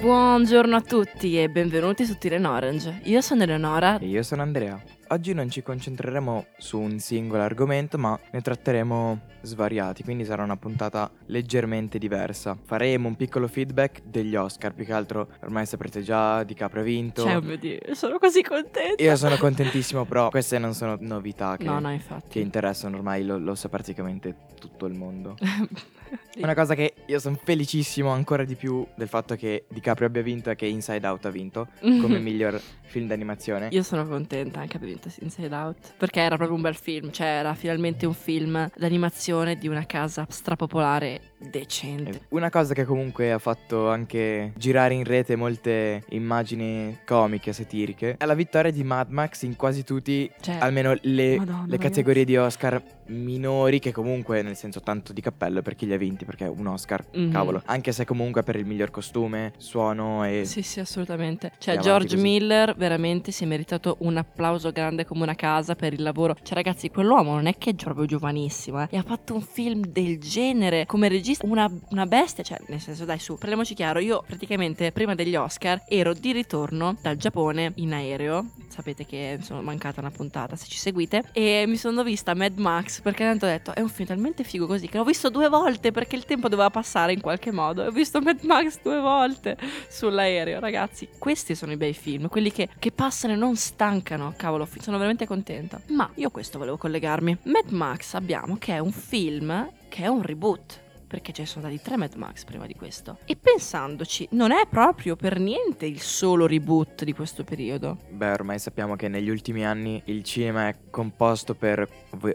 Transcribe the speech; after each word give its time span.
Buongiorno 0.00 0.76
a 0.76 0.80
tutti 0.80 1.38
e 1.38 1.50
benvenuti 1.50 2.06
su 2.06 2.16
Tiren 2.16 2.46
Orange. 2.46 3.00
Io 3.04 3.20
sono 3.20 3.42
Eleonora. 3.42 3.98
E 3.98 4.06
io 4.06 4.22
sono 4.22 4.40
Andrea. 4.40 4.82
Oggi 5.12 5.34
non 5.34 5.50
ci 5.50 5.60
concentreremo 5.60 6.46
su 6.56 6.78
un 6.78 7.00
singolo 7.00 7.42
argomento, 7.42 7.98
ma 7.98 8.16
ne 8.30 8.40
tratteremo 8.40 9.20
svariati, 9.42 10.04
quindi 10.04 10.24
sarà 10.24 10.44
una 10.44 10.56
puntata 10.56 11.10
leggermente 11.26 11.98
diversa. 11.98 12.56
Faremo 12.62 13.08
un 13.08 13.16
piccolo 13.16 13.48
feedback 13.48 14.02
degli 14.04 14.36
Oscar, 14.36 14.72
più 14.72 14.84
che 14.84 14.92
altro 14.92 15.26
ormai 15.40 15.66
saprete 15.66 16.02
già 16.02 16.44
di 16.44 16.54
Capra 16.54 16.82
ha 16.82 16.84
vinto. 16.84 17.22
Cioè, 17.22 17.40
mio 17.40 17.58
Dio, 17.58 17.80
sono 17.94 18.18
così 18.18 18.42
contenta. 18.42 19.02
Io 19.02 19.16
sono 19.16 19.36
contentissimo, 19.36 20.04
però 20.04 20.30
queste 20.30 20.58
non 20.58 20.74
sono 20.74 20.96
novità 21.00 21.56
che, 21.56 21.64
No, 21.64 21.80
no, 21.80 21.98
che 22.28 22.38
interessano 22.38 22.96
ormai, 22.96 23.24
lo, 23.24 23.36
lo 23.36 23.56
sa 23.56 23.68
praticamente 23.68 24.36
tutto 24.60 24.86
il 24.86 24.94
mondo. 24.94 25.36
Una 26.38 26.54
cosa 26.54 26.74
che 26.74 26.94
io 27.06 27.18
sono 27.18 27.38
felicissimo 27.42 28.10
ancora 28.10 28.44
di 28.44 28.54
più 28.54 28.86
del 28.94 29.08
fatto 29.08 29.36
che 29.36 29.66
DiCaprio 29.68 30.06
abbia 30.06 30.22
vinto 30.22 30.50
e 30.50 30.56
che 30.56 30.66
Inside 30.66 31.06
Out 31.06 31.26
ha 31.26 31.30
vinto 31.30 31.68
come 31.80 32.18
miglior 32.18 32.60
film 32.82 33.06
d'animazione. 33.06 33.68
Io 33.70 33.82
sono 33.82 34.06
contenta 34.06 34.60
anche 34.60 34.76
abbia 34.76 34.88
vinto 35.00 35.10
Inside 35.20 35.54
Out 35.54 35.94
perché 35.96 36.20
era 36.20 36.36
proprio 36.36 36.56
un 36.56 36.62
bel 36.62 36.76
film, 36.76 37.10
cioè 37.10 37.26
era 37.26 37.54
finalmente 37.54 38.06
un 38.06 38.14
film 38.14 38.70
d'animazione 38.76 39.56
di 39.56 39.66
una 39.66 39.86
casa 39.86 40.26
strapopolare 40.28 41.29
decente. 41.40 42.22
Una 42.28 42.50
cosa 42.50 42.74
che 42.74 42.84
comunque 42.84 43.32
ha 43.32 43.38
fatto 43.38 43.88
anche 43.88 44.52
girare 44.56 44.94
in 44.94 45.04
rete 45.04 45.36
molte 45.36 46.04
immagini 46.10 46.98
comiche, 47.06 47.52
satiriche, 47.52 48.16
è 48.18 48.24
la 48.26 48.34
vittoria 48.34 48.70
di 48.70 48.84
Mad 48.84 49.10
Max 49.10 49.42
in 49.42 49.56
quasi 49.56 49.82
tutti, 49.84 50.30
Cioè, 50.40 50.58
almeno 50.60 50.94
le, 51.02 51.36
Madonna, 51.38 51.64
le 51.66 51.78
categorie 51.78 52.24
di 52.24 52.36
Oscar 52.36 52.82
minori, 53.06 53.80
che 53.80 53.90
comunque 53.92 54.42
nel 54.42 54.54
senso 54.54 54.80
tanto 54.80 55.12
di 55.12 55.20
cappello 55.20 55.62
per 55.62 55.74
chi 55.74 55.86
li 55.86 55.92
ha 55.94 55.96
vinti, 55.98 56.24
perché 56.24 56.44
è 56.44 56.48
un 56.48 56.66
Oscar, 56.66 57.04
Mhm. 57.12 57.30
cavolo, 57.32 57.62
anche 57.64 57.90
se 57.92 58.04
comunque 58.04 58.42
per 58.42 58.56
il 58.56 58.66
miglior 58.66 58.90
costume, 58.90 59.52
suono 59.56 60.24
e... 60.24 60.44
Sì, 60.44 60.62
sì, 60.62 60.78
assolutamente. 60.80 61.52
Cioè, 61.58 61.78
George 61.78 62.14
così. 62.16 62.22
Miller 62.22 62.74
veramente 62.76 63.32
si 63.32 63.44
è 63.44 63.46
meritato 63.46 63.96
un 64.00 64.16
applauso 64.16 64.70
grande 64.70 65.04
come 65.04 65.22
una 65.22 65.34
casa 65.34 65.74
per 65.74 65.92
il 65.92 66.02
lavoro. 66.02 66.36
Cioè, 66.40 66.54
ragazzi, 66.54 66.90
quell'uomo 66.90 67.32
non 67.34 67.46
è 67.46 67.56
che 67.58 67.70
è 67.70 67.74
proprio 67.74 68.04
giovanissimo, 68.06 68.82
eh. 68.82 68.86
E 68.90 68.96
ha 68.98 69.02
fatto 69.02 69.34
un 69.34 69.42
film 69.42 69.86
del 69.86 70.18
genere 70.20 70.86
come 70.86 71.08
regista, 71.08 71.28
una, 71.42 71.70
una 71.90 72.06
bestia. 72.06 72.42
Cioè, 72.42 72.58
nel 72.68 72.80
senso, 72.80 73.04
dai, 73.04 73.18
su, 73.18 73.36
parliamoci 73.36 73.74
chiaro. 73.74 73.98
Io 73.98 74.22
praticamente 74.26 74.92
prima 74.92 75.14
degli 75.14 75.36
Oscar 75.36 75.82
ero 75.88 76.12
di 76.12 76.32
ritorno 76.32 76.96
dal 77.00 77.16
Giappone 77.16 77.72
in 77.76 77.92
aereo. 77.92 78.50
Sapete 78.68 79.04
che 79.04 79.38
sono 79.42 79.62
mancata 79.62 80.00
una 80.00 80.10
puntata 80.10 80.56
se 80.56 80.66
ci 80.66 80.78
seguite. 80.78 81.24
E 81.32 81.64
mi 81.66 81.76
sono 81.76 82.02
vista 82.02 82.34
Mad 82.34 82.58
Max 82.58 83.00
perché 83.00 83.24
tanto 83.24 83.46
ho 83.46 83.48
detto 83.48 83.74
è 83.74 83.80
un 83.80 83.88
film 83.88 84.08
talmente 84.08 84.44
figo 84.44 84.66
così 84.66 84.88
che 84.88 84.96
l'ho 84.96 85.04
visto 85.04 85.28
due 85.28 85.48
volte 85.48 85.92
perché 85.92 86.16
il 86.16 86.24
tempo 86.24 86.48
doveva 86.48 86.70
passare 86.70 87.12
in 87.12 87.20
qualche 87.20 87.50
modo. 87.50 87.84
Ho 87.84 87.90
visto 87.90 88.20
Mad 88.20 88.42
Max 88.42 88.80
due 88.82 89.00
volte 89.00 89.56
sull'aereo, 89.88 90.60
ragazzi. 90.60 91.08
Questi 91.18 91.54
sono 91.54 91.72
i 91.72 91.76
bei 91.76 91.92
film, 91.92 92.28
quelli 92.28 92.52
che, 92.52 92.68
che 92.78 92.92
passano 92.92 93.32
e 93.32 93.36
non 93.36 93.56
stancano. 93.56 94.34
Cavolo, 94.36 94.68
sono 94.80 94.96
veramente 94.96 95.26
contenta. 95.26 95.80
Ma 95.88 96.08
io 96.14 96.30
questo 96.30 96.58
volevo 96.58 96.76
collegarmi. 96.76 97.38
Mad 97.44 97.70
Max 97.70 98.14
abbiamo 98.14 98.56
che 98.58 98.74
è 98.74 98.78
un 98.78 98.92
film 98.92 99.70
che 99.88 100.04
è 100.04 100.06
un 100.06 100.22
reboot. 100.22 100.88
Perché 101.10 101.32
ce 101.32 101.40
ne 101.40 101.48
sono 101.48 101.64
stati 101.66 101.82
tre 101.82 101.96
Mad 101.96 102.14
Max 102.14 102.44
prima 102.44 102.66
di 102.66 102.74
questo. 102.74 103.18
E 103.24 103.34
pensandoci, 103.34 104.28
non 104.30 104.52
è 104.52 104.68
proprio 104.70 105.16
per 105.16 105.40
niente 105.40 105.84
il 105.84 106.00
solo 106.00 106.46
reboot 106.46 107.02
di 107.02 107.12
questo 107.12 107.42
periodo. 107.42 107.98
Beh, 108.10 108.30
ormai 108.30 108.60
sappiamo 108.60 108.94
che 108.94 109.08
negli 109.08 109.28
ultimi 109.28 109.66
anni 109.66 110.00
il 110.04 110.22
cinema 110.22 110.68
è 110.68 110.76
composto 110.88 111.54
per... 111.54 111.84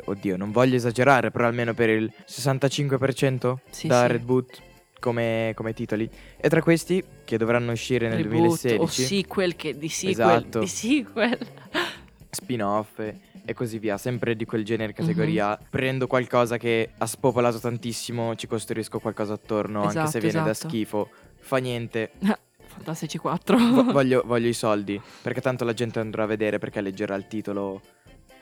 Oddio, 0.06 0.36
non 0.36 0.52
voglio 0.52 0.76
esagerare, 0.76 1.32
però 1.32 1.46
almeno 1.48 1.74
per 1.74 1.88
il 1.90 2.12
65% 2.28 3.56
Sì, 3.70 3.88
da 3.88 4.02
sì. 4.02 4.08
reboot 4.12 4.62
come, 5.00 5.54
come 5.56 5.74
titoli. 5.74 6.10
E 6.36 6.50
tra 6.50 6.62
questi, 6.62 7.02
che 7.24 7.38
dovranno 7.38 7.72
uscire 7.72 8.10
nel 8.10 8.24
Reboot 8.24 8.62
2016, 8.64 8.82
o 8.82 8.88
sequel 8.88 9.56
che 9.56 9.78
di 9.78 9.88
sequel 9.88 10.12
Esatto. 10.12 10.60
di 10.60 10.68
sequel. 10.68 11.38
Spin-off 12.36 13.00
e- 13.00 13.54
così 13.56 13.80
via, 13.80 13.98
sempre 13.98 14.36
di 14.36 14.46
quel 14.46 14.64
genere 14.64 14.94
categoria. 14.94 15.50
Mhm. 15.60 15.68
Prendo 15.72 16.06
qualcosa 16.08 16.58
che 16.58 16.92
ha 16.98 17.06
spopolato 17.08 17.58
tantissimo, 17.60 18.36
ci 18.36 18.46
costruisco 18.46 19.00
qualcosa 19.00 19.34
attorno, 19.34 19.80
anche 19.80 19.90
Esatto, 19.94 20.10
se 20.12 20.20
viene 20.20 20.44
da 20.44 20.52
esatto. 20.52 20.68
schifo. 20.70 21.10
Fa 21.40 21.58
niente, 21.58 22.12
Fantastici 22.68 23.18
4. 23.18 23.58
Vo- 23.58 23.84
voglio, 23.94 24.22
voglio 24.26 24.48
i 24.50 24.54
soldi, 24.54 25.00
perché 25.22 25.40
tanto 25.42 25.64
la 25.64 25.74
gente 25.74 26.00
andrà 26.00 26.24
a 26.24 26.28
vedere 26.28 26.60
perché 26.60 26.82
leggerà 26.82 27.16
il 27.16 27.28
titolo 27.28 27.82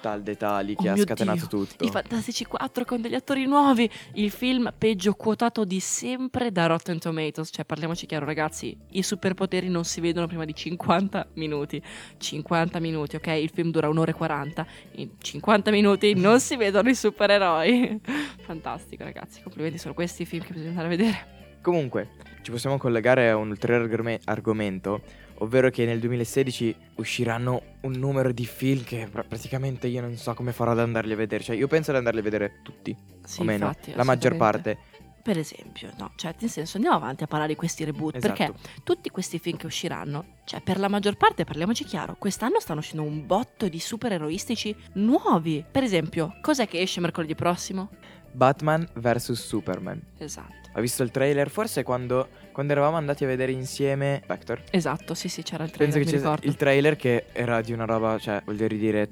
tal 0.04 0.22
dei 0.22 0.36
tali 0.36 0.76
che 0.76 0.90
Oh 0.90 0.94
ha 0.94 0.98
scatenato 0.98 1.48
Dio, 1.48 1.48
tutto. 1.48 1.86
I 1.86 1.90
Fantastici 1.90 2.44
4 2.44 2.84
con 2.84 3.00
degli 3.00 3.16
attori 3.16 3.46
nuovi. 3.46 3.90
Il 4.16 4.32
film 4.32 4.74
peggio 4.78 5.14
quotato 5.14 5.64
di 5.64 5.80
sempre 5.80 6.52
da 6.52 6.66
Rotten 6.66 7.00
Tomatoes. 7.00 7.50
Cioè, 7.54 7.64
parliamoci 7.64 8.06
chiaro, 8.06 8.26
ragazzi. 8.26 8.78
I 8.92 9.02
superpoteri 9.02 9.70
non 9.70 9.86
si 9.86 10.02
vedono 10.02 10.28
prima 10.28 10.44
di 10.44 10.54
50 10.54 11.28
minuti. 11.36 11.82
50 12.18 12.80
minuti, 12.80 13.16
ok? 13.16 13.28
Il 13.28 13.50
film 13.50 13.72
dura 13.72 13.88
un'ora 13.88 14.12
e 14.12 14.14
40. 14.14 14.68
In 14.96 15.12
50 15.18 15.72
minuti 15.72 16.14
non 16.16 16.42
si 16.42 16.58
vedono 16.58 16.90
i 16.90 16.96
supereroi. 16.96 18.02
Fantastico, 18.44 19.06
ragazzi. 19.06 19.42
Complimenti, 19.42 19.78
sono 19.78 19.94
questi 19.94 20.24
i 20.24 20.26
film 20.26 20.44
che 20.44 20.52
bisogna 20.52 20.70
andare 20.72 20.88
a 20.88 20.90
vedere. 20.90 21.28
Comunque, 21.62 22.10
ci 22.42 22.52
possiamo 22.52 22.78
collegare 22.78 23.30
a 23.30 23.38
un 23.38 23.50
ulteriore 23.50 23.86
argome- 23.86 24.20
argomento, 24.26 25.02
ovvero 25.44 25.70
che 25.70 25.86
nel 25.86 26.00
2016 26.00 26.76
usciranno 26.96 27.62
un 27.82 27.92
numero 27.94 28.32
di 28.32 28.46
film 28.46 28.84
che 28.84 29.08
pr- 29.12 29.28
praticamente 29.28 29.88
io 29.88 30.02
non 30.02 30.16
so 30.16 30.34
come 30.34 30.54
farò 30.54 30.72
ad 30.72 30.80
andarli 30.80 31.14
a 31.14 31.16
vedere. 31.18 31.44
Cioè, 31.44 31.56
io 31.56 31.68
penso 31.68 31.92
ad 31.92 31.98
andarli 31.98 32.20
a 32.20 32.24
vedere 32.24 32.60
tutti, 32.64 32.96
Sì, 33.24 33.42
o 33.42 33.44
meno, 33.44 33.68
infatti, 33.68 33.94
la 33.94 34.04
maggior 34.04 34.36
parte. 34.38 34.78
Per 35.24 35.38
esempio, 35.38 35.90
no, 35.98 36.12
cioè, 36.16 36.34
nel 36.40 36.50
senso, 36.50 36.76
andiamo 36.76 36.98
avanti 36.98 37.24
a 37.24 37.28
parlare 37.28 37.52
di 37.52 37.58
questi 37.58 37.84
reboot. 37.86 38.20
Perché 38.20 38.44
Esatto. 38.44 38.60
tutti 38.84 39.10
questi 39.10 39.40
film 39.40 39.56
che 39.58 39.66
usciranno, 39.68 40.26
cioè 40.44 40.62
per 40.62 40.80
la 40.80 40.90
maggior 40.90 41.16
parte, 41.16 41.46
parliamoci 41.46 41.86
chiaro, 41.86 42.16
quest'anno 42.20 42.60
stanno 42.60 42.80
uscendo 42.80 43.04
un 43.04 43.26
botto 43.26 43.70
di 43.70 43.80
supereroistici 43.80 44.76
nuovi. 44.96 45.64
Per 45.70 45.84
esempio, 45.84 46.36
cos'è 46.42 46.68
che 46.68 46.80
esce 46.82 47.00
mercoledì 47.00 47.36
prossimo? 47.36 47.90
Batman 48.34 48.86
vs 48.96 49.32
Superman. 49.32 50.02
Esatto. 50.18 50.63
Ho 50.76 50.82
visto 50.82 51.04
il 51.04 51.12
trailer, 51.12 51.50
forse 51.50 51.84
quando, 51.84 52.28
quando 52.52 52.74
eravamo 52.74 52.98
andati 52.98 53.24
a 53.24 53.28
vedere 53.28 53.52
insieme 53.52 54.22
Vector. 54.26 54.64
Esatto, 54.72 55.14
sì, 55.14 55.30
sì, 55.30 55.44
c'era 55.44 55.64
il 55.64 55.72
trailer, 55.72 55.94
Penso 55.94 56.12
che 56.12 56.18
ricordo. 56.18 56.48
il 56.48 56.56
trailer 56.56 56.96
che 56.96 57.26
era 57.32 57.62
di 57.62 57.74
una 57.74 57.86
roba, 57.86 58.18
cioè, 58.18 58.42
voglio 58.44 58.68
dire, 58.68 59.10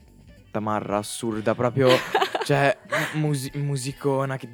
tamarra 0.50 0.98
assurda, 0.98 1.54
proprio, 1.54 1.90
cioè, 2.46 2.76
musi- 3.14 3.52
musicona 3.56 4.38
che 4.38 4.48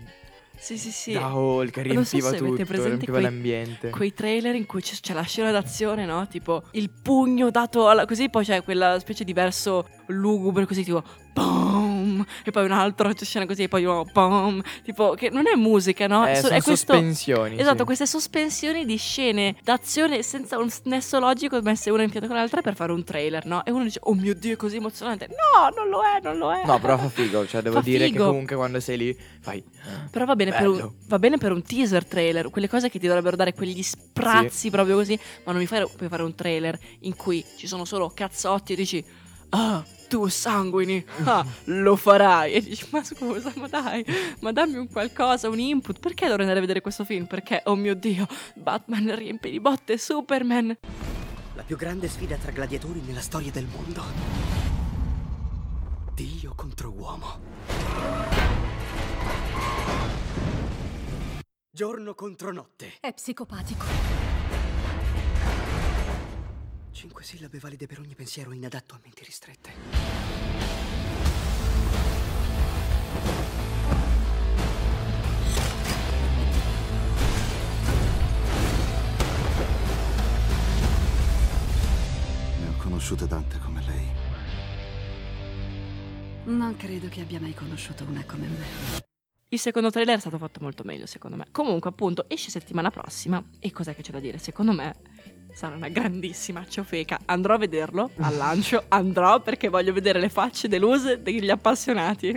sì, 0.60 0.78
sì, 0.78 0.92
sì. 0.92 1.14
da 1.14 1.28
Non 1.28 1.68
so 1.68 1.78
riempiva 1.82 2.28
avete 2.30 2.44
tutto, 2.44 2.64
riempiva 2.84 3.12
quei- 3.12 3.24
l'ambiente. 3.24 3.90
Quei 3.92 4.14
trailer 4.14 4.56
in 4.56 4.66
cui 4.66 4.82
c'è, 4.82 4.96
c'è 5.00 5.14
la 5.14 5.22
scena 5.22 5.52
d'azione, 5.52 6.06
no? 6.06 6.28
Tipo 6.28 6.64
il 6.72 6.90
pugno 6.90 7.52
dato 7.52 7.88
alla... 7.88 8.06
così, 8.06 8.30
poi 8.30 8.44
c'è 8.44 8.64
quella 8.64 8.98
specie 9.00 9.24
di 9.24 9.34
verso 9.34 9.88
lugubre 10.08 10.66
così, 10.66 10.84
tipo... 10.84 11.04
Boom! 11.34 11.87
E 12.44 12.52
poi 12.52 12.66
un 12.66 12.72
altro 12.72 13.14
c'è 13.14 13.26
scena 13.26 13.46
così, 13.46 13.64
e 13.64 13.68
poi 13.68 13.86
oh, 13.86 14.06
boom! 14.06 14.62
Tipo, 14.84 15.14
che 15.14 15.30
non 15.30 15.48
è 15.48 15.56
musica, 15.56 16.08
no? 16.08 16.28
Eh, 16.28 16.36
So- 16.36 16.48
è 16.48 16.62
questo... 16.62 16.94
sospensioni. 16.94 17.60
Esatto, 17.60 17.80
sì. 17.80 17.84
queste 17.84 18.06
sospensioni 18.06 18.86
di 18.86 18.98
scene 18.98 19.56
d'azione 19.64 20.24
senza 20.24 20.58
un 20.58 20.70
nesso 20.84 21.20
logico 21.20 21.60
messe 21.62 21.90
una 21.90 22.04
in 22.04 22.10
fianco 22.10 22.28
con 22.28 22.38
l'altra 22.38 22.62
per 22.62 22.76
fare 22.76 22.92
un 22.92 23.04
trailer, 23.04 23.46
no? 23.46 23.66
E 23.66 23.72
uno 23.72 23.84
dice, 23.84 24.00
oh 24.04 24.14
mio 24.14 24.34
Dio, 24.34 24.54
è 24.54 24.56
così 24.56 24.78
emozionante. 24.78 25.28
No, 25.28 25.70
non 25.76 25.90
lo 25.90 26.02
è, 26.02 26.20
non 26.22 26.38
lo 26.38 26.54
è. 26.54 26.66
No, 26.66 26.80
però 26.80 26.98
fa 26.98 27.10
figo, 27.10 27.48
cioè 27.48 27.62
devo 27.62 27.76
Fa 27.76 27.82
dire 27.82 28.06
figo. 28.06 28.18
che 28.18 28.30
comunque 28.30 28.56
quando 28.56 28.80
sei 28.80 28.98
lì 28.98 29.18
fai... 29.40 29.64
Però 30.12 30.26
va 30.26 30.36
bene, 30.36 30.52
per 30.52 30.68
un, 30.68 30.92
va 31.08 31.20
bene 31.20 31.38
per 31.38 31.52
un 31.52 31.62
teaser 31.64 32.06
trailer, 32.06 32.50
quelle 32.50 32.68
cose 32.68 32.90
che 32.90 33.00
ti 33.00 33.08
dovrebbero 33.08 33.36
dare 33.36 33.54
quegli 33.54 33.82
sprazzi 33.84 34.70
proprio 34.70 34.96
così, 34.96 35.18
ma 35.46 35.52
non 35.52 35.62
mi 35.62 35.68
fai, 35.68 35.88
puoi 35.96 36.10
fare 36.10 36.24
un 36.24 36.36
trailer 36.36 36.78
in 37.02 37.16
cui 37.16 37.44
ci 37.58 37.68
sono 37.68 37.86
solo 37.86 38.12
cazzotti 38.14 38.74
e 38.74 38.76
dici, 38.76 39.04
ah, 39.50 39.84
tu 40.08 40.28
sanguini, 40.28 41.04
ah, 41.26 41.46
lo 41.66 41.96
farai. 41.96 42.54
E 42.54 42.62
dici, 42.62 42.88
ma 42.92 43.04
scusa, 43.04 43.52
ma 43.56 43.68
dai, 43.68 44.06
ma 44.40 44.52
dammi 44.52 44.78
un 44.78 44.88
qualcosa, 44.88 45.50
un 45.50 45.60
input, 45.60 46.00
perché 46.00 46.26
dovrei 46.28 46.42
andare 46.42 46.60
a 46.60 46.62
vedere 46.62 46.82
questo 46.82 47.06
film? 47.06 47.26
Perché, 47.26 47.62
oh 47.66 47.76
mio 47.76 47.96
Dio, 47.96 48.26
Batman 48.56 49.16
riempie 49.16 49.52
di 49.52 49.60
botte 49.60 49.98
Superman. 49.98 50.78
La 51.56 51.64
più 51.64 51.76
grande 51.76 52.08
sfida 52.08 52.36
tra 52.38 52.52
gladiatori 52.52 53.02
nella 53.02 53.22
storia 53.22 53.52
del 53.52 53.66
mondo. 53.66 54.04
Dio 56.14 56.54
contro 56.56 56.92
uomo. 56.92 57.40
Giorno 61.70 62.16
contro 62.16 62.52
notte. 62.52 62.94
È 63.00 63.14
psicopatico. 63.14 64.27
Cinque 66.98 67.24
sillabe 67.24 67.60
valide 67.60 67.86
per 67.86 68.00
ogni 68.00 68.16
pensiero 68.16 68.52
inadatto 68.54 68.96
a 68.96 69.00
menti 69.04 69.24
ristrette. 69.24 69.72
Ne 82.60 82.68
ho 82.68 82.78
conosciute 82.82 83.28
tante 83.28 83.60
come 83.60 83.84
lei. 83.86 84.08
Non 86.46 86.76
credo 86.78 87.10
che 87.10 87.22
abbia 87.22 87.40
mai 87.40 87.54
conosciuto 87.54 88.06
una 88.06 88.26
come 88.26 88.48
me. 88.48 88.66
Il 89.50 89.60
secondo 89.60 89.92
trailer 89.92 90.18
è 90.18 90.20
stato 90.20 90.40
fatto 90.40 90.62
molto 90.62 90.84
meglio, 90.84 91.06
secondo 91.06 91.38
me. 91.38 91.46
Comunque, 91.52 91.92
appunto, 91.92 92.28
esce 92.28 92.50
settimana 92.50 92.90
prossima. 92.90 93.42
E 93.60 93.72
cos'è 93.72 93.96
che 93.96 94.02
c'è 94.02 94.12
da 94.12 94.20
dire? 94.20 94.40
Secondo 94.40 94.74
me, 94.74 94.96
sarà 95.58 95.76
una 95.76 95.90
grandissima 95.90 96.64
ciofeca. 96.68 97.18
Andrò 97.26 97.56
a 97.56 97.58
vederlo 97.58 98.12
al 98.20 98.36
lancio. 98.36 98.84
Andrò 98.90 99.42
perché 99.42 99.70
voglio 99.70 99.92
vedere 99.92 100.20
le 100.20 100.30
facce 100.30 100.68
deluse 100.68 101.24
degli 101.24 101.50
appassionati. 101.50 102.28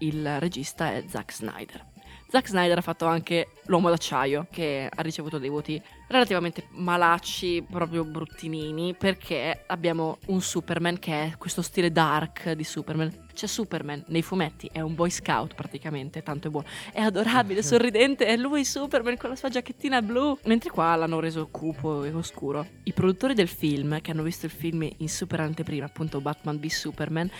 Il 0.00 0.40
regista 0.40 0.92
è 0.92 1.02
Zack 1.08 1.32
Snyder. 1.32 1.82
Zack 2.28 2.46
Snyder 2.48 2.76
ha 2.76 2.82
fatto 2.82 3.06
anche 3.06 3.48
L'uomo 3.66 3.88
d'acciaio, 3.88 4.46
che 4.50 4.88
ha 4.94 5.02
ricevuto 5.02 5.38
dei 5.38 5.48
voti 5.48 5.80
relativamente 6.08 6.66
malacci, 6.70 7.64
proprio 7.68 8.04
bruttinini, 8.04 8.94
perché 8.94 9.64
abbiamo 9.66 10.18
un 10.26 10.40
Superman 10.42 10.98
che 10.98 11.12
è 11.12 11.32
questo 11.38 11.62
stile 11.62 11.90
dark 11.90 12.52
di 12.52 12.64
Superman. 12.64 13.22
C'è 13.32 13.46
Superman 13.46 14.04
nei 14.08 14.22
fumetti, 14.22 14.68
è 14.70 14.80
un 14.80 14.94
boy 14.94 15.10
scout 15.10 15.54
praticamente, 15.54 16.22
tanto 16.22 16.48
è 16.48 16.50
buono. 16.50 16.66
È 16.92 17.00
adorabile, 17.00 17.62
sorridente, 17.64 18.26
è 18.26 18.36
lui 18.36 18.64
Superman 18.64 19.16
con 19.16 19.30
la 19.30 19.36
sua 19.36 19.48
giacchettina 19.48 20.02
blu. 20.02 20.38
Mentre 20.44 20.70
qua 20.70 20.94
l'hanno 20.94 21.20
reso 21.20 21.48
cupo 21.50 22.04
e 22.04 22.12
oscuro. 22.12 22.66
I 22.84 22.92
produttori 22.92 23.34
del 23.34 23.48
film, 23.48 24.00
che 24.00 24.10
hanno 24.10 24.22
visto 24.22 24.46
il 24.46 24.52
film 24.52 24.88
in 24.98 25.08
super 25.08 25.40
anteprima, 25.40 25.86
appunto 25.86 26.20
Batman 26.20 26.58
v 26.58 26.66
Superman, 26.66 27.30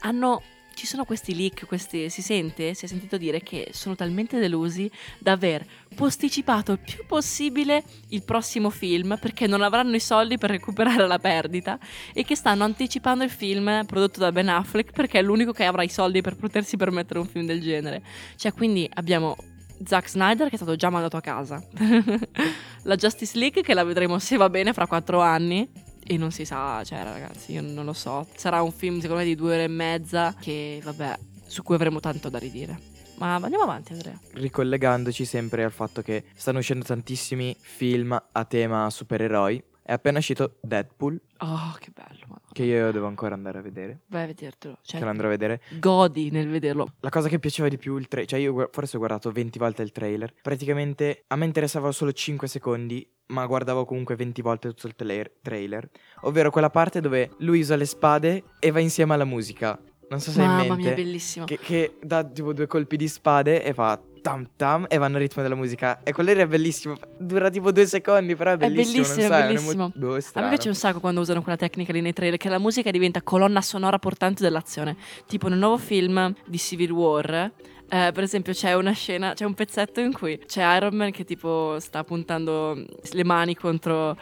hanno 0.00 0.42
ci 0.74 0.86
sono 0.86 1.04
questi 1.04 1.34
leak, 1.34 1.66
questi, 1.66 2.10
si 2.10 2.22
sente, 2.22 2.74
si 2.74 2.84
è 2.84 2.88
sentito 2.88 3.16
dire 3.16 3.40
che 3.40 3.68
sono 3.72 3.94
talmente 3.94 4.38
delusi 4.38 4.90
da 5.18 5.32
aver 5.32 5.64
posticipato 5.94 6.72
il 6.72 6.78
più 6.78 7.04
possibile 7.06 7.82
il 8.08 8.22
prossimo 8.24 8.70
film 8.70 9.16
perché 9.20 9.46
non 9.46 9.62
avranno 9.62 9.94
i 9.94 10.00
soldi 10.00 10.38
per 10.38 10.50
recuperare 10.50 11.06
la 11.06 11.18
perdita 11.18 11.78
e 12.12 12.24
che 12.24 12.34
stanno 12.34 12.64
anticipando 12.64 13.24
il 13.24 13.30
film 13.30 13.84
prodotto 13.86 14.20
da 14.20 14.32
Ben 14.32 14.48
Affleck 14.48 14.92
perché 14.92 15.18
è 15.18 15.22
l'unico 15.22 15.52
che 15.52 15.64
avrà 15.64 15.82
i 15.82 15.88
soldi 15.88 16.20
per 16.20 16.36
potersi 16.36 16.76
permettere 16.76 17.18
un 17.18 17.26
film 17.26 17.46
del 17.46 17.60
genere. 17.60 18.02
Cioè, 18.36 18.52
quindi 18.52 18.88
abbiamo 18.94 19.36
Zack 19.84 20.08
Snyder 20.08 20.48
che 20.48 20.54
è 20.54 20.56
stato 20.56 20.76
già 20.76 20.90
mandato 20.90 21.16
a 21.16 21.20
casa, 21.20 21.62
la 22.82 22.96
Justice 22.96 23.36
League 23.38 23.62
che 23.62 23.74
la 23.74 23.84
vedremo 23.84 24.18
se 24.18 24.36
va 24.36 24.48
bene 24.48 24.72
fra 24.72 24.86
quattro 24.86 25.20
anni 25.20 25.68
e 26.06 26.16
non 26.16 26.30
si 26.30 26.44
sa, 26.44 26.82
cioè 26.84 27.02
ragazzi, 27.02 27.52
io 27.52 27.62
non 27.62 27.84
lo 27.84 27.92
so. 27.92 28.26
Sarà 28.36 28.62
un 28.62 28.72
film 28.72 29.00
secondo 29.00 29.22
me 29.22 29.28
di 29.28 29.34
due 29.34 29.54
ore 29.54 29.64
e 29.64 29.68
mezza 29.68 30.34
che, 30.38 30.80
vabbè, 30.82 31.18
su 31.46 31.62
cui 31.62 31.74
avremo 31.74 32.00
tanto 32.00 32.28
da 32.28 32.38
ridire. 32.38 32.92
Ma 33.16 33.36
andiamo 33.36 33.62
avanti, 33.62 33.92
Andrea. 33.92 34.18
Ricollegandoci 34.32 35.24
sempre 35.24 35.62
al 35.64 35.70
fatto 35.70 36.02
che 36.02 36.24
stanno 36.34 36.58
uscendo 36.58 36.84
tantissimi 36.84 37.56
film 37.58 38.20
a 38.32 38.44
tema 38.44 38.90
supereroi. 38.90 39.62
È 39.82 39.92
appena 39.92 40.18
uscito 40.18 40.56
Deadpool, 40.62 41.20
Oh, 41.38 41.76
che 41.78 41.90
bello. 41.92 42.23
Che 42.54 42.62
io 42.62 42.92
devo 42.92 43.06
ancora 43.08 43.34
andare 43.34 43.58
a 43.58 43.62
vedere. 43.62 44.02
Vai 44.06 44.22
a 44.22 44.26
vedertelo. 44.26 44.78
Cioè, 44.82 44.98
Che 44.98 45.04
lo 45.04 45.10
andrò 45.10 45.26
a 45.26 45.30
vedere. 45.30 45.60
godi 45.80 46.30
nel 46.30 46.48
vederlo. 46.48 46.92
La 47.00 47.10
cosa 47.10 47.28
che 47.28 47.40
piaceva 47.40 47.68
di 47.68 47.76
più 47.76 47.96
il 47.98 48.06
trailer, 48.06 48.30
cioè 48.30 48.38
io 48.38 48.68
forse 48.70 48.94
ho 48.94 48.98
guardato 49.00 49.32
20 49.32 49.58
volte 49.58 49.82
il 49.82 49.90
trailer. 49.90 50.32
Praticamente 50.40 51.24
a 51.26 51.36
me 51.36 51.46
interessava 51.46 51.90
solo 51.90 52.12
5 52.12 52.46
secondi, 52.46 53.04
ma 53.26 53.44
guardavo 53.46 53.84
comunque 53.84 54.14
20 54.14 54.40
volte 54.40 54.68
tutto 54.68 54.86
il 54.86 54.94
tla- 54.94 55.30
trailer. 55.42 55.90
Ovvero 56.22 56.50
quella 56.50 56.70
parte 56.70 57.00
dove 57.00 57.30
lui 57.38 57.58
usa 57.60 57.74
le 57.74 57.86
spade 57.86 58.44
e 58.60 58.70
va 58.70 58.78
insieme 58.78 59.14
alla 59.14 59.24
musica. 59.24 59.76
Non 60.08 60.20
so 60.20 60.30
se 60.30 60.38
hai 60.40 60.44
in 60.46 60.50
Mamma 60.52 60.62
mente. 60.76 60.82
mia, 60.82 60.92
è 60.92 60.94
bellissimo. 60.94 61.44
che, 61.46 61.58
che 61.58 61.96
dà 62.00 62.22
tipo 62.22 62.52
due 62.52 62.68
colpi 62.68 62.96
di 62.96 63.08
spade 63.08 63.64
e 63.64 63.74
fa 63.74 64.00
tam 64.24 64.48
tam 64.56 64.86
e 64.88 64.96
vanno 64.96 65.16
al 65.16 65.22
ritmo 65.22 65.42
della 65.42 65.54
musica. 65.54 66.00
E 66.02 66.12
quello 66.14 66.32
lì 66.32 66.40
è 66.40 66.46
bellissimo. 66.46 66.94
Dura 67.18 67.50
tipo 67.50 67.70
due 67.72 67.84
secondi, 67.84 68.34
però 68.34 68.52
è 68.52 68.56
bellissimo. 68.56 69.02
bellissimo, 69.02 69.26
è 69.26 69.28
sai, 69.28 69.40
un 69.42 69.46
bellissimo. 69.48 69.72
emo- 69.72 69.92
boh, 69.94 70.16
è 70.16 70.22
A 70.32 70.40
me 70.40 70.48
piace 70.48 70.68
un 70.68 70.74
sacco 70.74 71.00
quando 71.00 71.20
usano 71.20 71.42
quella 71.42 71.58
tecnica 71.58 71.92
lì 71.92 72.00
nei 72.00 72.14
trailer, 72.14 72.38
che 72.38 72.48
la 72.48 72.58
musica 72.58 72.90
diventa 72.90 73.20
colonna 73.22 73.60
sonora 73.60 73.98
portante 73.98 74.42
dell'azione. 74.42 74.96
Tipo 75.26 75.48
nel 75.48 75.58
nuovo 75.58 75.76
film 75.76 76.34
di 76.46 76.58
Civil 76.58 76.90
War, 76.90 77.30
eh, 77.34 78.10
per 78.14 78.22
esempio 78.22 78.54
c'è 78.54 78.72
una 78.74 78.92
scena, 78.92 79.34
c'è 79.34 79.44
un 79.44 79.52
pezzetto 79.52 80.00
in 80.00 80.14
cui 80.14 80.38
c'è 80.46 80.74
Iron 80.76 80.94
Man 80.96 81.10
che 81.10 81.24
tipo 81.24 81.76
sta 81.78 82.02
puntando 82.02 82.82
le 83.12 83.24
mani 83.24 83.54
contro, 83.54 84.16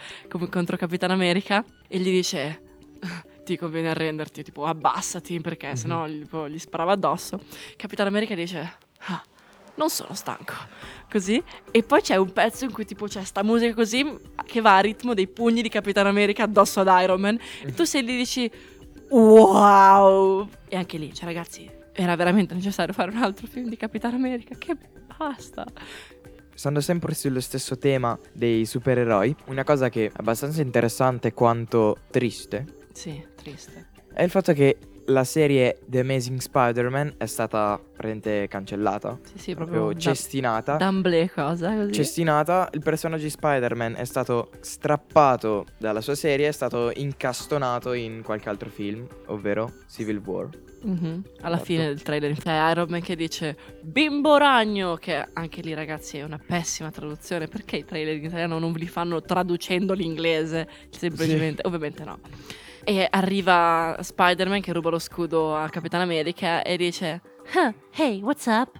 contro 0.49 0.75
Capitan 0.75 1.11
America 1.11 1.63
e 1.87 1.97
gli 1.99 2.11
dice... 2.11 2.61
Ti 3.43 3.57
conviene 3.57 3.89
arrenderti, 3.89 4.41
tipo 4.41 4.63
abbassati 4.65 5.41
perché 5.41 5.67
Mhm. 5.67 5.73
sennò 5.75 6.07
gli, 6.07 6.21
tipo, 6.21 6.47
gli 6.47 6.57
sparava 6.57 6.93
addosso. 6.93 7.41
Capitan 7.75 8.07
America 8.07 8.35
dice: 8.35 8.77
"Ah, 9.07 9.21
Non 9.75 9.89
sono 9.89 10.13
stanco. 10.13 10.53
Così. 11.09 11.41
E 11.71 11.83
poi 11.83 12.01
c'è 12.01 12.15
un 12.15 12.31
pezzo 12.31 12.65
in 12.65 12.71
cui 12.71 12.85
tipo 12.85 13.07
c'è 13.07 13.23
sta 13.23 13.43
musica 13.43 13.73
così 13.73 14.05
che 14.45 14.61
va 14.61 14.77
a 14.77 14.79
ritmo 14.81 15.13
dei 15.13 15.27
pugni 15.27 15.61
di 15.61 15.69
Capitan 15.69 16.07
America 16.07 16.43
addosso 16.43 16.79
ad 16.81 17.01
Iron 17.01 17.19
Man. 17.21 17.39
E 17.63 17.73
tu 17.73 17.83
sei 17.83 18.03
lì 18.03 18.13
e 18.13 18.17
dici 18.17 18.51
wow. 19.09 20.47
E 20.67 20.75
anche 20.75 20.97
lì, 20.97 21.13
cioè 21.13 21.25
ragazzi, 21.25 21.69
era 21.93 22.15
veramente 22.15 22.53
necessario 22.53 22.93
fare 22.93 23.11
un 23.11 23.17
altro 23.21 23.47
film 23.47 23.69
di 23.69 23.77
Capitan 23.77 24.13
America. 24.13 24.55
Che 24.57 24.75
basta. 25.17 25.65
Stando 26.55 26.81
sempre 26.81 27.15
sullo 27.15 27.39
stesso 27.39 27.77
tema 27.77 28.17
dei 28.31 28.65
supereroi, 28.65 29.35
una 29.45 29.63
cosa 29.63 29.89
che 29.89 30.05
è 30.05 30.11
abbastanza 30.17 30.61
interessante 30.61 31.33
quanto 31.33 31.97
triste 32.11 32.65
Sì, 32.93 33.25
triste. 33.35 33.87
è 34.13 34.21
il 34.21 34.29
fatto 34.29 34.53
che 34.53 34.77
la 35.07 35.23
serie 35.23 35.79
The 35.85 35.99
Amazing 35.99 36.39
Spider-Man 36.39 37.15
è 37.17 37.25
stata 37.25 37.77
praticamente 37.77 38.47
cancellata, 38.47 39.19
Sì, 39.23 39.37
sì, 39.37 39.55
proprio 39.55 39.79
proprio 39.81 39.99
cestinata. 39.99 40.75
D'amblè 40.77 41.29
cosa 41.29 41.75
così. 41.75 41.91
Cestinata, 41.91 42.69
il 42.73 42.81
personaggio 42.81 43.23
di 43.23 43.29
Spider-Man 43.29 43.95
è 43.95 44.05
stato 44.05 44.49
strappato 44.61 45.65
dalla 45.77 46.01
sua 46.01 46.15
serie, 46.15 46.47
è 46.47 46.51
stato 46.51 46.91
incastonato 46.93 47.93
in 47.93 48.21
qualche 48.23 48.49
altro 48.49 48.69
film, 48.69 49.05
ovvero 49.27 49.71
Civil 49.89 50.21
War. 50.23 50.49
Mhm. 50.83 51.23
Alla 51.41 51.55
Morto. 51.55 51.63
fine 51.63 51.85
del 51.85 52.01
trailer 52.01 52.37
c'è 52.37 52.69
Iron 52.71 52.87
Man 52.89 52.99
che 53.01 53.15
dice 53.15 53.55
Bimbo 53.79 54.35
ragno 54.35 54.95
Che 54.97 55.29
anche 55.31 55.61
lì 55.61 55.73
ragazzi 55.73 56.17
è 56.17 56.23
una 56.23 56.37
pessima 56.45 56.91
traduzione 56.91 57.47
Perché 57.47 57.77
i 57.77 57.85
trailer 57.85 58.17
in 58.17 58.25
italiano 58.25 58.59
non 58.59 58.73
li 58.73 58.87
fanno 58.87 59.21
traducendo 59.21 59.93
l'inglese 59.93 60.67
Semplicemente, 60.89 61.61
ovviamente 61.65 62.03
no 62.03 62.19
E 62.85 63.07
arriva 63.09 63.97
Spider-Man 63.99 64.61
che 64.61 64.73
ruba 64.73 64.89
lo 64.89 64.99
scudo 64.99 65.55
a 65.55 65.69
Capitan 65.69 66.01
America 66.01 66.61
E 66.63 66.75
dice 66.75 67.21
"Huh, 67.55 67.73
Hey, 67.91 68.21
what's 68.21 68.45
up? 68.45 68.77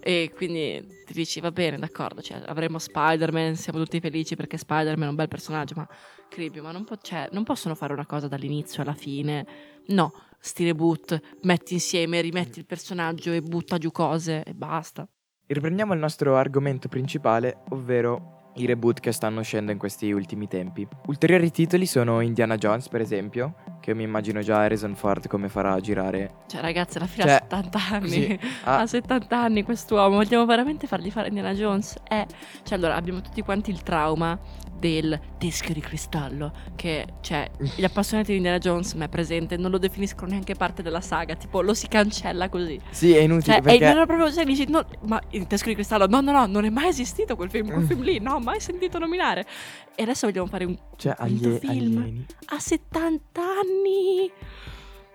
E 0.00 0.32
quindi 0.34 0.86
ti 1.06 1.12
dici 1.12 1.40
va 1.40 1.50
bene, 1.50 1.76
d'accordo, 1.78 2.22
cioè, 2.22 2.42
avremo 2.46 2.78
Spider-Man, 2.78 3.56
siamo 3.56 3.78
tutti 3.80 4.00
felici 4.00 4.36
perché 4.36 4.56
Spider-Man 4.56 5.06
è 5.06 5.10
un 5.10 5.16
bel 5.16 5.28
personaggio, 5.28 5.74
ma 5.76 5.88
Cribbio, 6.28 6.62
ma 6.62 6.72
non, 6.72 6.84
po- 6.84 6.98
cioè, 6.98 7.28
non 7.32 7.42
possono 7.42 7.74
fare 7.74 7.92
una 7.92 8.06
cosa 8.06 8.28
dall'inizio 8.28 8.82
alla 8.82 8.94
fine. 8.94 9.46
No, 9.86 10.12
stile 10.38 10.74
boot, 10.74 11.20
metti 11.42 11.74
insieme, 11.74 12.20
rimetti 12.20 12.58
il 12.60 12.66
personaggio 12.66 13.32
e 13.32 13.40
butta 13.42 13.78
giù 13.78 13.90
cose 13.90 14.42
e 14.44 14.54
basta. 14.54 15.06
Riprendiamo 15.46 15.94
il 15.94 15.98
nostro 15.98 16.36
argomento 16.36 16.88
principale, 16.88 17.62
ovvero 17.70 18.37
i 18.62 18.66
reboot 18.66 19.00
che 19.00 19.12
stanno 19.12 19.40
uscendo 19.40 19.72
in 19.72 19.78
questi 19.78 20.10
ultimi 20.12 20.48
tempi. 20.48 20.86
Ulteriori 21.06 21.50
titoli 21.50 21.86
sono 21.86 22.20
Indiana 22.20 22.56
Jones, 22.56 22.88
per 22.88 23.00
esempio, 23.00 23.54
che 23.88 23.94
mi 23.94 24.02
immagino 24.02 24.42
già 24.42 24.58
Harrison 24.58 24.94
Ford 24.94 25.28
come 25.28 25.48
farà 25.48 25.80
girare. 25.80 26.42
Cioè, 26.46 26.60
ragazzi, 26.60 26.98
alla 26.98 27.06
fine 27.06 27.24
Cioè, 27.24 27.32
ha 27.32 27.38
70 27.40 27.78
anni. 27.90 28.00
così, 28.00 28.38
ah. 28.64 28.80
Ha 28.80 28.86
70 28.86 29.40
anni 29.40 29.62
quest'uomo. 29.62 30.16
Vogliamo 30.16 30.44
veramente 30.44 30.86
fargli 30.86 31.10
fare 31.10 31.28
Indiana 31.28 31.54
Jones? 31.54 31.96
Eh. 32.06 32.26
Cioè, 32.64 32.76
allora, 32.76 32.96
abbiamo 32.96 33.22
tutti 33.22 33.40
quanti 33.40 33.70
il 33.70 33.82
trauma 33.82 34.38
del 34.78 35.18
teschio 35.38 35.72
di 35.72 35.80
cristallo. 35.80 36.52
Che, 36.76 37.06
cioè, 37.22 37.50
gli 37.76 37.82
appassionati 37.82 38.32
di 38.32 38.36
Indiana 38.36 38.58
Jones, 38.58 38.92
ma 38.92 39.06
è 39.06 39.08
presente, 39.08 39.56
non 39.56 39.70
lo 39.70 39.78
definiscono 39.78 40.32
neanche 40.32 40.54
parte 40.54 40.82
della 40.82 41.00
saga. 41.00 41.34
Tipo, 41.34 41.62
lo 41.62 41.72
si 41.72 41.88
cancella 41.88 42.50
così. 42.50 42.78
Sì, 42.90 43.14
è 43.14 43.20
inutile 43.20 43.54
Cioè, 43.54 43.62
perché 43.62 43.86
e 43.86 43.92
non 43.94 44.02
è 44.02 44.06
proprio, 44.06 44.30
cioè, 44.30 44.44
dici, 44.44 44.66
no, 44.68 44.84
ma 45.06 45.18
il 45.30 45.46
teschio 45.46 45.70
di 45.70 45.76
cristallo, 45.76 46.06
no, 46.06 46.20
no, 46.20 46.32
no, 46.32 46.44
non 46.44 46.66
è 46.66 46.68
mai 46.68 46.88
esistito 46.88 47.36
quel 47.36 47.48
film, 47.48 47.70
quel 47.72 47.86
film 47.86 48.02
lì, 48.02 48.18
no, 48.20 48.38
mai 48.38 48.60
sentito 48.60 48.98
nominare. 48.98 49.46
E 49.94 50.02
adesso 50.02 50.26
vogliamo 50.26 50.46
fare 50.46 50.66
un 50.66 50.76
cioè, 50.98 51.14
agli 51.16 51.56
film 51.58 51.96
alieni. 51.98 52.26
a 52.46 52.58
70 52.58 53.40
anni. 53.40 54.30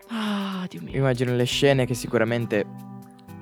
Ah, 0.10 0.66
Dio 0.70 0.80
Mi 0.82 0.90
mio. 0.92 0.98
immagino 0.98 1.36
le 1.36 1.44
scene 1.46 1.86
che 1.86 1.94
sicuramente 1.94 2.66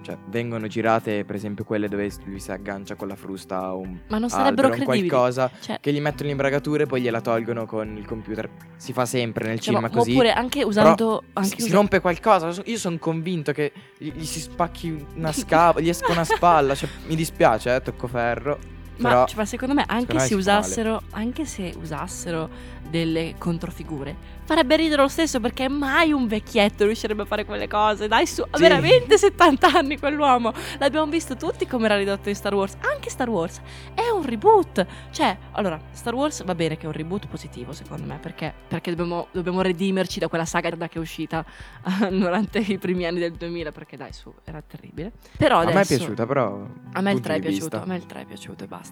cioè, 0.03 0.17
vengono 0.29 0.65
girate, 0.67 1.25
per 1.25 1.36
esempio 1.36 1.63
quelle 1.63 1.88
dove 1.88 2.10
lui 2.25 2.39
si 2.39 2.51
aggancia 2.51 2.95
con 2.95 3.07
la 3.07 3.15
frusta 3.15 3.57
a 3.65 3.74
un 3.75 4.00
Ma 4.07 4.17
non 4.17 4.29
sarebbero 4.29 4.67
albero, 4.67 4.67
un 4.69 4.74
credibili. 4.86 5.07
qualcosa 5.10 5.51
Cioè, 5.60 5.79
che 5.79 5.93
gli 5.93 6.01
mettono 6.01 6.29
l'imbragatura 6.29 6.83
e 6.83 6.86
poi 6.88 7.01
gliela 7.01 7.21
tolgono 7.21 7.65
con 7.67 7.95
il 7.98 8.05
computer. 8.05 8.50
Si 8.77 8.93
fa 8.93 9.05
sempre 9.05 9.45
nel 9.48 9.57
cioè, 9.60 9.65
cinema 9.75 9.88
ma- 9.89 9.93
così. 9.93 10.12
Oppure 10.12 10.31
anche 10.33 10.63
usando... 10.63 11.21
si, 11.25 11.29
anche 11.33 11.60
si 11.60 11.67
usa- 11.67 11.75
rompe 11.75 12.00
qualcosa. 12.00 12.62
Io 12.65 12.77
sono 12.77 12.98
convinto 12.98 13.51
che 13.51 13.71
gli, 14.00 14.12
gli 14.13 14.25
si 14.25 14.39
spacchi 14.39 15.05
una 15.15 15.31
scatola, 15.31 15.83
gli 15.86 15.89
esca 15.89 16.12
una 16.12 16.24
spalla. 16.24 16.74
Cioè, 16.74 16.89
mi 17.07 17.15
dispiace, 17.15 17.75
eh, 17.75 17.81
tocco 17.81 18.07
ferro. 18.07 18.57
Ma, 19.01 19.25
cioè, 19.25 19.38
ma 19.38 19.46
secondo 19.46 19.74
me 19.74 19.84
anche 19.88 20.20
se 20.20 20.36
usassero 20.36 21.01
anche 21.12 21.46
se 21.46 21.74
usassero 21.79 22.50
delle 22.89 23.36
controfigure 23.38 24.39
farebbe 24.51 24.75
ridere 24.75 25.01
lo 25.01 25.08
stesso 25.08 25.39
perché 25.39 25.70
mai 25.70 26.12
un 26.12 26.27
vecchietto 26.27 26.84
riuscirebbe 26.84 27.22
a 27.22 27.25
fare 27.25 27.46
quelle 27.46 27.70
cose. 27.70 28.10
Dai 28.10 28.27
su, 28.27 28.41
ha 28.41 28.58
Sì. 28.58 28.62
veramente 28.62 29.17
70 29.17 29.67
anni 29.67 29.98
quell'uomo. 29.98 30.51
L'abbiamo 30.77 31.10
visto 31.10 31.38
tutti 31.38 31.65
come 31.65 31.86
era 31.86 31.96
ridotto 31.96 32.27
in 32.27 32.36
Star 32.36 32.53
Wars. 32.53 32.75
Anche 32.81 33.10
Star 33.10 33.29
Wars 33.29 33.62
è 33.93 34.10
un 34.10 34.25
reboot. 34.25 34.86
Cioè, 35.12 35.38
allora, 35.51 35.79
Star 35.91 36.13
Wars 36.13 36.43
va 36.43 36.53
bene 36.53 36.75
che 36.75 36.84
è 36.84 36.88
un 36.88 36.91
reboot 36.91 37.27
positivo 37.27 37.72
secondo 37.72 38.05
me 38.05 38.17
perché, 38.22 38.53
perché 38.67 38.89
dobbiamo, 38.93 39.27
dobbiamo 39.31 39.62
redimerci 39.62 40.20
da 40.20 40.27
quella 40.27 40.46
saga 40.46 40.70
che 40.72 40.98
è 40.98 41.00
uscita 41.00 41.46
durante 42.12 42.60
i 42.60 42.77
primi 42.77 43.05
anni 43.05 43.20
del 43.20 43.31
2000 43.31 43.72
perché 43.72 43.96
dai 43.96 44.12
su, 44.12 44.34
era 44.43 44.62
terribile. 44.62 45.13
Però 45.38 45.60
a 45.60 45.62
adesso... 45.62 45.75
me 45.77 45.81
è 45.84 45.88
piaciuta, 45.88 46.25
però. 46.25 46.67
A 46.91 47.01
me 47.01 47.12
il 47.12 47.22
punti 47.22 47.22
3 47.22 47.36
è 47.36 47.39
piaciuto, 47.39 47.63
vista. 47.63 47.81
a 47.81 47.86
me 47.86 47.96
il 47.96 48.05
3 48.05 48.22
è 48.22 48.25
piaciuto 48.25 48.63
e 48.65 48.67
basta. 48.67 48.90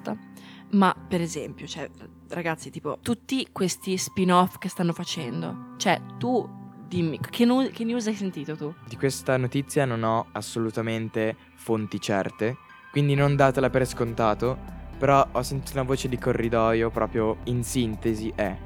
Ma 0.71 0.95
per 1.07 1.21
esempio, 1.21 1.65
cioè, 1.65 1.89
ragazzi, 2.29 2.69
tipo, 2.69 2.99
tutti 3.01 3.47
questi 3.51 3.97
spin-off 3.97 4.57
che 4.57 4.69
stanno 4.69 4.93
facendo, 4.93 5.73
cioè, 5.77 5.99
tu 6.17 6.47
dimmi, 6.87 7.19
che, 7.19 7.45
nu- 7.45 7.69
che 7.71 7.83
news 7.83 8.07
hai 8.07 8.15
sentito 8.15 8.55
tu? 8.55 8.73
Di 8.87 8.95
questa 8.97 9.37
notizia 9.37 9.85
non 9.85 10.03
ho 10.03 10.27
assolutamente 10.31 11.35
fonti 11.55 11.99
certe, 11.99 12.57
quindi 12.91 13.15
non 13.15 13.35
datela 13.35 13.69
per 13.69 13.87
scontato, 13.87 14.57
però 14.97 15.27
ho 15.31 15.41
sentito 15.41 15.73
una 15.73 15.87
voce 15.87 16.09
di 16.09 16.17
corridoio 16.17 16.89
proprio 16.89 17.37
in 17.45 17.63
sintesi 17.63 18.31
è 18.35 18.57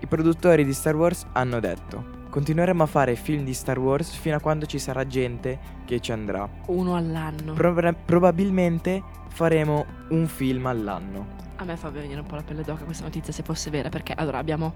I 0.00 0.06
produttori 0.06 0.64
di 0.64 0.72
Star 0.72 0.96
Wars 0.96 1.24
hanno 1.32 1.60
detto 1.60 2.19
Continueremo 2.30 2.84
a 2.84 2.86
fare 2.86 3.16
film 3.16 3.42
di 3.42 3.52
Star 3.52 3.78
Wars 3.80 4.14
fino 4.14 4.36
a 4.36 4.40
quando 4.40 4.64
ci 4.64 4.78
sarà 4.78 5.04
gente 5.04 5.58
che 5.84 5.98
ci 5.98 6.12
andrà. 6.12 6.48
Uno 6.66 6.94
all'anno. 6.94 7.54
Proba- 7.54 7.92
probabilmente 7.92 9.02
faremo 9.28 9.84
un 10.10 10.28
film 10.28 10.66
all'anno. 10.66 11.38
a 11.56 11.64
me 11.64 11.76
fa 11.76 11.90
venire 11.90 12.20
un 12.20 12.26
po' 12.26 12.36
la 12.36 12.42
pelle 12.42 12.62
d'oca 12.62 12.84
questa 12.84 13.04
notizia 13.04 13.34
se 13.34 13.42
fosse 13.42 13.68
vera, 13.68 13.90
perché 13.90 14.14
allora 14.14 14.38
abbiamo, 14.38 14.72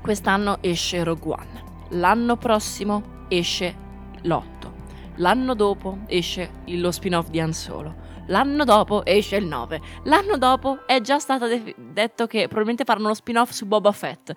quest'anno 0.00 0.58
esce 0.60 1.02
Rogue 1.02 1.32
One, 1.32 1.64
l'anno 1.98 2.36
prossimo 2.36 3.24
esce 3.26 3.74
l'8, 4.22 4.70
l'anno 5.16 5.54
dopo 5.54 5.98
esce 6.06 6.50
lo 6.66 6.92
spin-off 6.92 7.28
di 7.30 7.40
Han 7.40 7.52
Solo. 7.52 8.06
L'anno 8.26 8.64
dopo 8.64 9.06
esce 9.06 9.36
il 9.36 9.46
9. 9.46 9.80
L'anno 10.04 10.36
dopo 10.36 10.86
è 10.86 11.00
già 11.00 11.18
stato 11.18 11.46
de- 11.46 11.74
detto 11.76 12.26
che 12.26 12.42
probabilmente 12.42 12.84
faranno 12.84 13.08
lo 13.08 13.14
spin-off 13.14 13.50
su 13.50 13.64
Boba 13.66 13.90
Fett. 13.90 14.34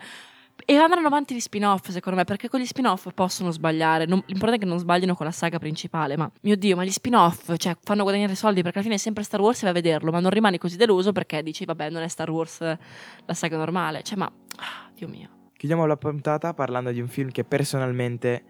E 0.72 0.78
andranno 0.78 1.08
avanti 1.08 1.36
gli 1.36 1.42
spin-off, 1.42 1.90
secondo 1.90 2.18
me, 2.18 2.24
perché 2.24 2.48
con 2.48 2.62
gli 2.62 2.66
spin-off 2.66 3.10
possono 3.14 3.52
sbagliare. 3.52 4.06
Non- 4.06 4.24
l'importante 4.28 4.56
è 4.56 4.60
che 4.60 4.66
non 4.66 4.80
sbaglino 4.80 5.16
con 5.16 5.26
la 5.26 5.34
saga 5.34 5.60
principale. 5.60 6.16
Ma, 6.16 6.32
mio 6.44 6.56
Dio, 6.56 6.78
ma 6.78 6.86
gli 6.86 6.92
spin-off, 6.92 7.54
cioè, 7.58 7.76
fanno 7.84 8.04
guadagnare 8.04 8.36
soldi 8.36 8.62
perché 8.62 8.78
alla 8.78 8.86
fine 8.86 8.96
è 8.96 8.98
sempre 8.98 9.24
Star 9.24 9.42
Wars 9.42 9.58
e 9.58 9.62
vai 9.64 9.72
a 9.72 9.74
vederlo, 9.74 10.12
ma 10.12 10.22
non 10.22 10.32
rimani 10.32 10.58
così 10.58 10.78
deluso 10.78 11.12
perché 11.12 11.44
dici, 11.44 11.66
vabbè, 11.66 11.90
non 11.90 12.04
è 12.04 12.08
Star 12.08 12.30
Wars 12.30 12.62
la 12.62 13.34
saga 13.34 13.58
normale. 13.58 14.02
Cioè, 14.02 14.18
ma, 14.18 14.32
ah, 14.60 14.90
Dio 14.96 15.10
mio. 15.10 15.50
Chiudiamo 15.58 15.86
la 15.86 15.98
puntata 15.98 16.54
parlando 16.54 16.92
di 16.92 17.02
un 17.02 17.10
film 17.10 17.32
che 17.32 17.44
personalmente 17.44 18.44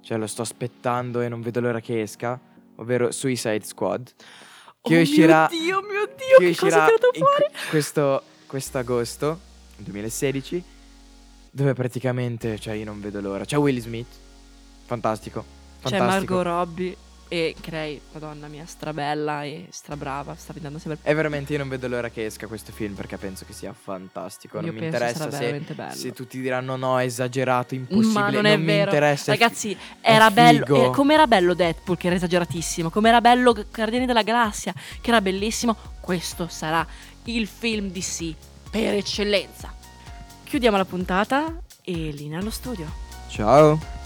cioè, 0.00 0.18
lo 0.18 0.26
sto 0.26 0.42
aspettando 0.42 1.20
e 1.20 1.28
non 1.28 1.40
vedo 1.40 1.60
l'ora 1.60 1.78
che 1.78 2.00
esca, 2.00 2.36
ovvero 2.78 3.12
Suicide 3.12 3.62
Squad. 3.62 4.10
Che 4.82 4.98
oh 4.98 5.02
uscirà, 5.02 5.48
mio 5.48 5.60
Dio, 5.60 5.80
mio 5.82 6.06
Dio, 6.06 6.36
che 6.38 6.50
che, 6.50 6.56
cosa 6.56 6.88
è 6.88 6.94
uscirà 6.94 7.08
in 7.12 7.20
fuori? 7.20 7.44
que- 7.44 7.68
questo, 7.70 8.22
quest'agosto 8.48 9.38
2016, 9.76 10.78
dove 11.50 11.74
praticamente 11.74 12.58
cioè, 12.58 12.74
io 12.74 12.84
non 12.84 13.00
vedo 13.00 13.20
l'ora. 13.20 13.44
C'è 13.44 13.56
Will 13.56 13.78
Smith, 13.80 14.12
fantastico. 14.84 15.44
C'è 15.82 15.96
fantastico. 15.96 16.34
Margot 16.34 16.42
Robbie 16.44 16.96
e 17.32 17.54
che 17.60 17.70
lei, 17.70 18.00
madonna 18.12 18.48
mia, 18.48 18.66
strabella 18.66 19.44
e 19.44 19.68
strabrava, 19.70 20.34
sta 20.34 20.52
diventando 20.52 20.80
sempre 20.80 21.08
E 21.08 21.14
veramente 21.14 21.52
io 21.52 21.58
non 21.58 21.68
vedo 21.68 21.86
l'ora 21.86 22.10
che 22.10 22.24
esca 22.24 22.48
questo 22.48 22.72
film 22.72 22.94
perché 22.94 23.18
penso 23.18 23.44
che 23.44 23.52
sia 23.52 23.72
fantastico. 23.72 24.58
Io 24.58 24.66
non 24.66 24.74
mi 24.74 24.84
interessa 24.84 25.30
se, 25.30 25.62
se 25.90 26.12
tutti 26.12 26.40
diranno 26.40 26.74
no, 26.74 26.98
è 26.98 27.04
esagerato, 27.04 27.76
impossibile. 27.76 28.12
Ma 28.12 28.30
non 28.30 28.46
è 28.46 28.56
mi 28.56 28.76
interessa. 28.80 29.32
è 29.32 29.38
Ragazzi, 29.38 29.76
era 30.00 30.26
è 30.26 30.32
bello. 30.32 30.86
eh, 30.86 30.90
come 30.90 31.14
era 31.14 31.28
bello 31.28 31.54
Deadpool, 31.54 31.96
che 31.96 32.08
era 32.08 32.16
esageratissimo. 32.16 32.90
Come 32.90 33.08
era 33.10 33.20
bello 33.20 33.52
Guardiani 33.52 34.06
della 34.06 34.22
Galassia, 34.22 34.74
che 35.00 35.10
era 35.10 35.20
bellissimo. 35.20 35.76
Questo 36.00 36.48
sarà 36.48 36.84
il 37.24 37.46
film 37.46 37.90
DC 37.92 38.34
per 38.70 38.94
eccellenza. 38.94 39.78
Chiudiamo 40.50 40.76
la 40.76 40.84
puntata 40.84 41.60
e 41.80 42.10
linea 42.10 42.40
allo 42.40 42.50
studio. 42.50 42.84
Ciao. 43.28 43.99